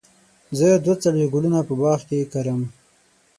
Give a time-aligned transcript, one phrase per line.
[0.57, 2.61] زه دوه څلوېښت ګلونه په باغ کې وکرل.